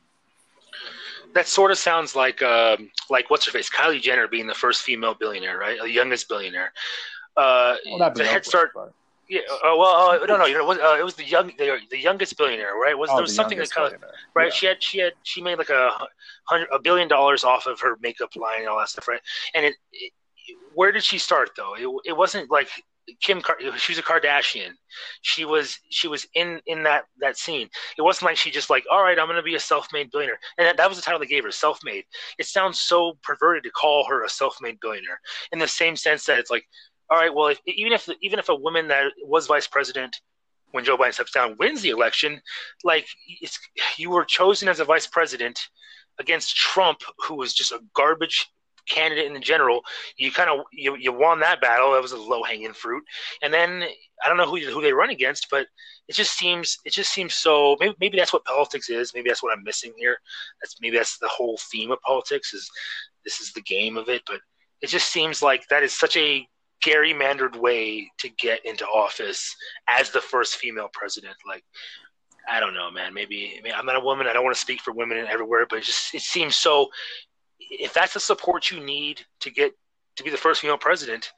[1.35, 4.83] that sort of sounds like um, like what's her face, Kylie Jenner being the first
[4.83, 5.79] female billionaire, right?
[5.81, 6.73] The youngest billionaire.
[7.37, 8.73] Uh, Well, that'd be the Head Start.
[8.75, 8.93] but-
[9.29, 9.41] Yeah.
[9.51, 10.45] Uh, well, uh, no, no.
[10.47, 12.97] You know, it was, uh, it was the young, the, the youngest billionaire, right?
[12.97, 14.47] Was Oh, there was the something that youngest kind of right?
[14.49, 14.53] Yeah.
[14.53, 15.91] She had she had she made like a
[16.45, 19.21] hundred a billion dollars off of her makeup line and all that stuff, right?
[19.55, 20.13] And it, it
[20.75, 21.75] where did she start though?
[21.75, 22.69] It, it wasn't like
[23.21, 23.43] Kim.
[23.79, 24.71] She was a Kardashian.
[25.23, 27.69] She was she was in in that that scene.
[27.99, 30.67] It wasn't like she just like all right, I'm to be a self-made billionaire, and
[30.67, 32.05] that, that was the title they gave her, self-made.
[32.39, 35.21] It sounds so perverted to call her a self-made billionaire
[35.53, 36.67] in the same sense that it's like
[37.11, 40.21] all right, well, if, even if even if a woman that was vice president
[40.71, 42.41] when Joe Biden steps down wins the election,
[42.83, 43.07] like
[43.41, 43.59] it's
[43.97, 45.69] you were chosen as a vice president
[46.19, 48.51] against Trump, who was just a garbage
[48.89, 49.83] candidate in general.
[50.17, 51.93] You kind of you, you won that battle.
[51.93, 53.03] That was a low hanging fruit.
[53.43, 53.85] And then
[54.25, 55.67] I don't know who who they run against, but
[56.09, 57.77] it just seems it just seems so.
[57.81, 59.13] Maybe maybe that's what politics is.
[59.15, 60.19] Maybe that's what I'm missing here.
[60.61, 62.71] That's maybe that's the whole theme of politics is
[63.25, 64.23] this is the game of it.
[64.27, 64.41] But
[64.81, 66.47] it just seems like that is such a
[66.85, 69.55] gerrymandered way to get into office
[69.89, 71.37] as the first female president.
[71.47, 71.65] Like,
[72.51, 73.15] I don't know, man.
[73.15, 74.27] Maybe I I'm not a woman.
[74.27, 76.89] I don't want to speak for women everywhere, but it just it seems so.
[77.71, 79.73] If that's the support you need to get
[80.17, 81.33] to be the first female president,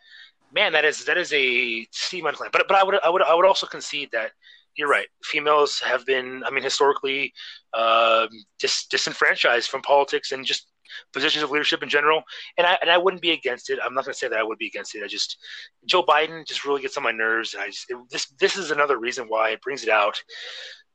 [0.52, 2.52] man, that is that is a amount of.
[2.52, 4.32] But but I would I would I would also concede that
[4.76, 5.06] you're right.
[5.24, 7.32] Females have been, I mean, historically
[7.72, 10.68] um, dis- disenfranchised from politics and just
[11.12, 12.22] positions of leadership in general.
[12.58, 13.78] And I and I wouldn't be against it.
[13.82, 15.02] I'm not going to say that I would be against it.
[15.02, 15.38] I just
[15.86, 18.70] Joe Biden just really gets on my nerves, and I just it, this this is
[18.70, 20.22] another reason why it brings it out.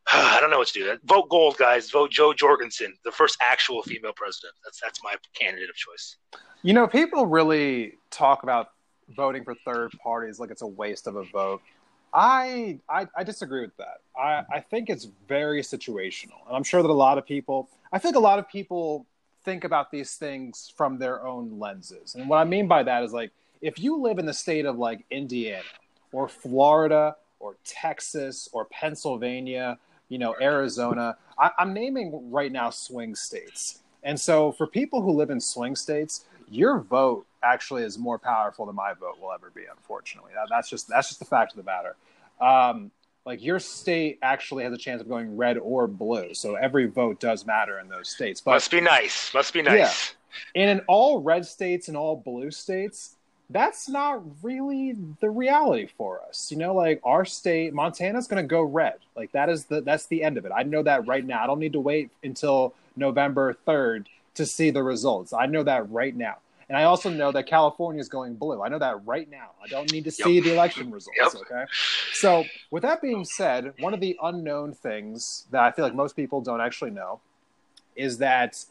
[0.14, 0.98] I don't know what to do.
[1.06, 1.90] Vote gold, guys.
[1.90, 4.54] Vote Jo Jorgensen, the first actual female president.
[4.64, 6.18] That's that's my candidate of choice.
[6.64, 8.70] You know, people really talk about
[9.16, 11.62] voting for third parties like it's a waste of a vote.
[12.14, 14.02] I, I I disagree with that.
[14.18, 17.70] I, I think it's very situational, and I'm sure that a lot of people.
[17.94, 19.06] I think a lot of people
[19.44, 23.14] think about these things from their own lenses, and what I mean by that is
[23.14, 25.64] like if you live in the state of like Indiana
[26.12, 29.78] or Florida or Texas or Pennsylvania,
[30.12, 31.16] you know Arizona.
[31.40, 35.76] I, I'm naming right now swing states, and so for people who live in swing
[35.76, 39.64] states, your vote actually is more powerful than my vote will ever be.
[39.72, 41.96] Unfortunately, that, that's just that's just the fact of the matter.
[42.42, 42.92] Um,
[43.26, 47.22] like your state actually has a chance of going red or blue, so every vote
[47.22, 48.42] does matter in those states.
[48.42, 49.34] But must be nice.
[49.34, 50.16] Must be nice.
[50.56, 50.62] Yeah.
[50.62, 53.16] And in all red states and all blue states,
[53.52, 56.52] that's not really the reality for us.
[56.52, 58.96] You know, like our state, Montana's going to go red.
[59.16, 60.52] Like that is the that's the end of it.
[60.56, 61.44] I know that right now.
[61.44, 65.34] I don't need to wait until November 3rd to see the results.
[65.34, 66.38] I know that right now.
[66.70, 68.62] And I also know that California is going blue.
[68.62, 69.50] I know that right now.
[69.62, 70.46] I don't need to see yep.
[70.46, 71.18] the election results.
[71.20, 71.36] Yep.
[71.42, 71.66] Okay.
[72.14, 76.16] So, with that being said, one of the unknown things that I feel like most
[76.16, 77.20] people don't actually know
[77.98, 78.64] is that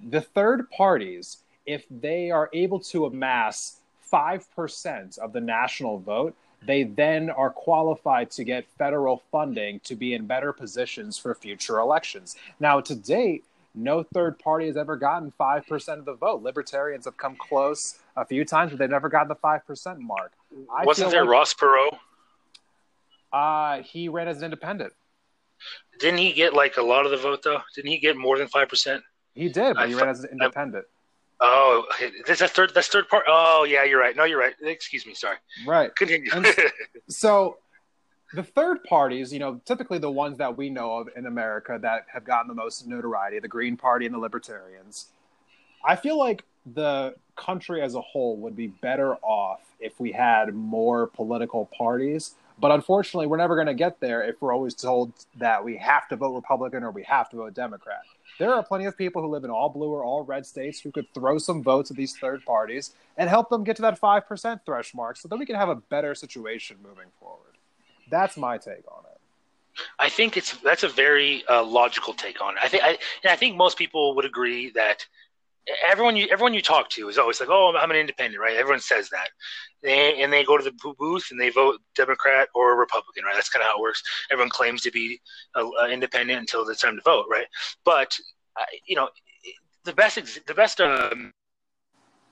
[0.00, 3.76] the third parties, if they are able to amass
[4.12, 6.34] 5% of the national vote,
[6.66, 11.78] they then are qualified to get federal funding to be in better positions for future
[11.78, 12.36] elections.
[12.58, 13.44] Now, to date,
[13.74, 16.42] no third party has ever gotten 5% of the vote.
[16.42, 20.32] Libertarians have come close a few times, but they've never gotten the 5% mark.
[20.74, 21.96] I Wasn't there like, Ross Perot?
[23.32, 24.92] Uh, he ran as an independent.
[26.00, 27.60] Didn't he get like a lot of the vote, though?
[27.74, 29.00] Didn't he get more than 5%?
[29.34, 30.84] He did, but I he ran as an independent.
[30.88, 30.97] I,
[31.40, 31.84] Oh,
[32.26, 32.72] that's a third.
[32.74, 33.24] That's third part.
[33.28, 34.16] Oh, yeah, you're right.
[34.16, 34.54] No, you're right.
[34.60, 35.14] Excuse me.
[35.14, 35.36] Sorry.
[35.66, 35.94] Right.
[35.94, 36.30] Continue.
[37.08, 37.58] so,
[38.34, 42.06] the third parties, you know, typically the ones that we know of in America that
[42.12, 45.06] have gotten the most notoriety, the Green Party and the Libertarians.
[45.84, 50.54] I feel like the country as a whole would be better off if we had
[50.54, 52.34] more political parties.
[52.60, 56.08] But unfortunately, we're never going to get there if we're always told that we have
[56.08, 58.02] to vote Republican or we have to vote Democrat.
[58.38, 60.92] There are plenty of people who live in all blue or all red states who
[60.92, 64.60] could throw some votes at these third parties and help them get to that 5%
[64.64, 67.58] threshold mark so that we can have a better situation moving forward.
[68.10, 69.20] That's my take on it.
[69.98, 72.60] I think it's that's a very uh, logical take on it.
[72.62, 75.06] I think I, and I think most people would agree that
[75.86, 78.56] everyone you everyone you talk to is always like, "Oh, I'm an independent," right?
[78.56, 79.28] Everyone says that,
[79.82, 83.34] they, and they go to the booth and they vote Democrat or Republican, right?
[83.34, 84.02] That's kind of how it works.
[84.30, 85.20] Everyone claims to be
[85.90, 87.46] independent until it's time to vote, right?
[87.84, 88.16] But
[88.56, 89.08] uh, you know,
[89.84, 91.32] the best the best um,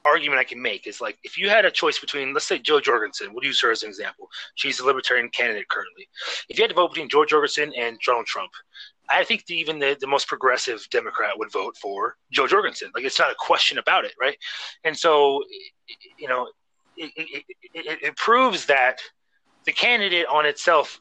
[0.06, 2.80] argument I can make is like if you had a choice between, let's say, Jo
[2.80, 4.28] Jorgensen, we'll use her as an example.
[4.54, 6.08] She's a libertarian candidate currently.
[6.48, 8.52] If you had to vote between Jo Jorgensen and Donald Trump,
[9.08, 12.90] I think the, even the, the most progressive Democrat would vote for Jo Jorgensen.
[12.94, 14.36] Like it's not a question about it, right?
[14.84, 15.42] And so,
[16.18, 16.48] you know,
[16.96, 19.00] it, it, it, it proves that
[19.64, 21.00] the candidate on itself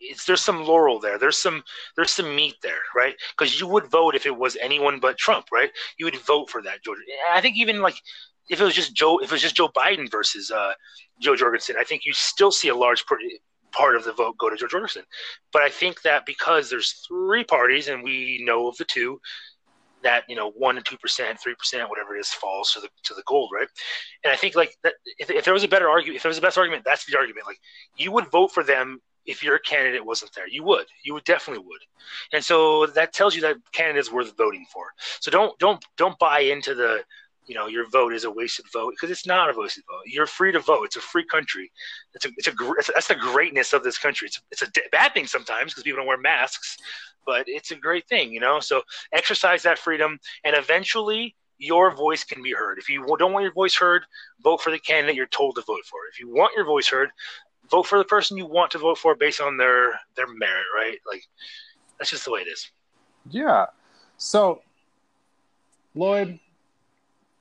[0.00, 1.18] it's there's some laurel there.
[1.18, 1.62] There's some
[1.96, 3.14] there's some meat there, right?
[3.36, 5.70] Because you would vote if it was anyone but Trump, right?
[5.98, 6.98] You would vote for that, George.
[7.32, 7.94] I think even like
[8.48, 10.72] if it was just Joe, if it was just Joe Biden versus uh,
[11.20, 13.04] Jo Jorgensen, I think you still see a large
[13.72, 15.04] part of the vote go to George Jorgensen.
[15.52, 19.20] But I think that because there's three parties and we know of the two,
[20.02, 22.88] that you know one and two percent, three percent, whatever it is, falls to the
[23.04, 23.68] to the gold, right?
[24.24, 26.38] And I think like that if, if there was a better argument, if there was
[26.38, 27.46] a best argument, that's the argument.
[27.46, 27.60] Like
[27.96, 30.48] you would vote for them if your candidate wasn't there.
[30.48, 30.86] You would.
[31.04, 31.80] You would definitely would.
[32.32, 34.86] And so that tells you that candidate's worth voting for.
[35.20, 37.04] So don't don't don't buy into the
[37.46, 40.02] you know your vote is a wasted vote because it's not a wasted vote.
[40.06, 40.84] You're free to vote.
[40.84, 41.70] It's a free country.
[42.14, 42.52] It's a it's a,
[42.94, 44.26] that's the greatness of this country.
[44.26, 46.76] It's it's a bad thing sometimes because people don't wear masks,
[47.26, 48.60] but it's a great thing, you know.
[48.60, 52.78] So exercise that freedom, and eventually your voice can be heard.
[52.78, 54.02] If you don't want your voice heard,
[54.42, 56.00] vote for the candidate you're told to vote for.
[56.10, 57.10] If you want your voice heard,
[57.70, 60.98] vote for the person you want to vote for based on their their merit, right?
[61.06, 61.22] Like
[61.98, 62.70] that's just the way it is.
[63.28, 63.66] Yeah.
[64.16, 64.62] So
[65.94, 66.38] Lloyd,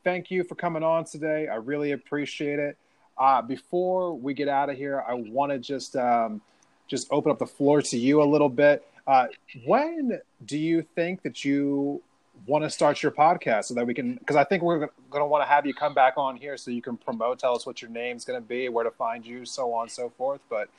[0.10, 1.48] thank you for coming on today.
[1.48, 2.78] I really appreciate it.
[3.16, 6.42] Uh, before we get out of here, I want to just um,
[6.88, 8.84] just open up the floor to you a little bit.
[9.06, 9.28] Uh,
[9.66, 12.02] when do you think that you
[12.48, 14.16] want to start your podcast so that we can?
[14.16, 16.72] Because I think we're going to want to have you come back on here so
[16.72, 19.46] you can promote, tell us what your name's going to be, where to find you,
[19.46, 20.42] so on and so forth.
[20.50, 20.70] But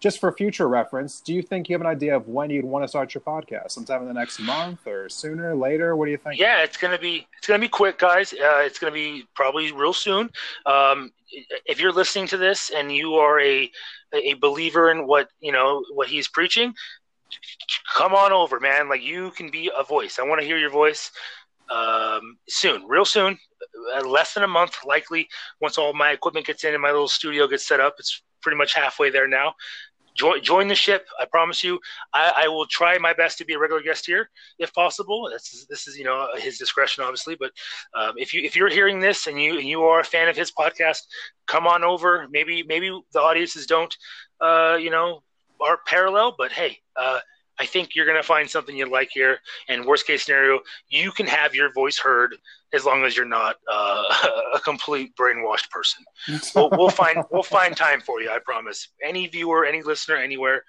[0.00, 2.84] just for future reference, do you think you have an idea of when you'd want
[2.84, 3.70] to start your podcast?
[3.70, 5.96] Sometime in the next month or sooner, later?
[5.96, 6.38] What do you think?
[6.38, 8.32] Yeah, it's gonna be it's gonna be quick, guys.
[8.32, 10.30] Uh, it's gonna be probably real soon.
[10.66, 11.12] Um,
[11.66, 13.70] if you're listening to this and you are a
[14.12, 16.74] a believer in what you know what he's preaching,
[17.94, 18.88] come on over, man.
[18.88, 20.18] Like you can be a voice.
[20.18, 21.10] I want to hear your voice
[21.70, 23.38] um, soon, real soon,
[23.96, 25.28] uh, less than a month, likely.
[25.60, 28.58] Once all my equipment gets in and my little studio gets set up, it's pretty
[28.58, 29.54] much halfway there now.
[30.14, 31.08] join join the ship.
[31.20, 31.80] I promise you.
[32.12, 34.30] I, I, will try my best to be a regular guest here
[34.60, 35.28] if possible.
[35.32, 37.34] This is this is you know his discretion, obviously.
[37.34, 37.50] But
[37.94, 40.36] um, if you if you're hearing this and you and you are a fan of
[40.36, 41.00] his podcast,
[41.48, 42.28] come on over.
[42.30, 43.94] Maybe maybe the audiences don't
[44.40, 45.22] uh, you know
[45.60, 46.78] are parallel, but hey.
[46.96, 47.18] Uh,
[47.58, 49.38] I think you're going to find something you like here.
[49.68, 52.34] And worst case scenario, you can have your voice heard
[52.72, 54.02] as long as you're not uh,
[54.54, 56.04] a complete brainwashed person.
[56.54, 58.30] we'll, we'll, find we'll find time for you.
[58.30, 58.88] I promise.
[59.02, 60.64] Any viewer, any listener, anywhere,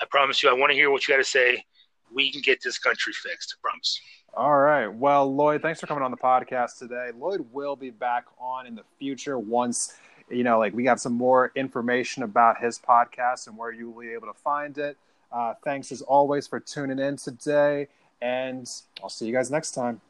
[0.00, 0.48] I promise you.
[0.48, 1.64] I want to hear what you got to say.
[2.12, 3.56] We can get this country fixed.
[3.56, 4.00] I promise.
[4.34, 4.88] All right.
[4.88, 7.10] Well, Lloyd, thanks for coming on the podcast today.
[7.14, 9.94] Lloyd will be back on in the future once
[10.30, 14.02] you know, like we have some more information about his podcast and where you will
[14.02, 14.96] be able to find it.
[15.32, 17.88] Uh, thanks as always for tuning in today,
[18.20, 18.70] and
[19.02, 20.00] I'll see you guys next time.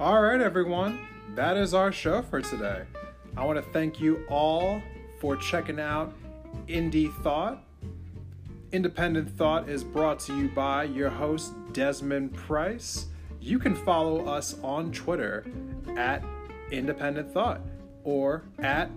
[0.00, 0.98] All right, everyone,
[1.36, 2.82] that is our show for today.
[3.36, 4.82] I want to thank you all
[5.20, 6.12] for checking out
[6.68, 7.64] Indie Thought.
[8.72, 13.06] Independent Thought is brought to you by your host, Desmond Price.
[13.40, 15.44] You can follow us on Twitter
[15.96, 16.24] at
[16.70, 17.60] Independent Thought
[18.04, 18.90] or at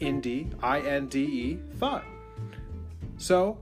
[0.00, 2.04] Indie, I N D E, Thought.
[3.16, 3.58] So,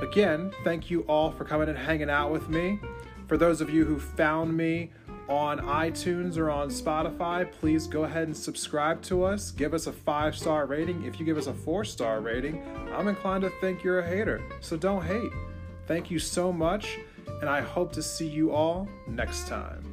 [0.00, 2.80] again, thank you all for coming and hanging out with me.
[3.26, 4.90] For those of you who found me
[5.30, 9.52] on iTunes or on Spotify, please go ahead and subscribe to us.
[9.52, 11.04] Give us a five star rating.
[11.04, 12.62] If you give us a four star rating,
[12.94, 14.42] I'm inclined to think you're a hater.
[14.60, 15.32] So don't hate.
[15.86, 16.98] Thank you so much,
[17.40, 19.89] and I hope to see you all next time.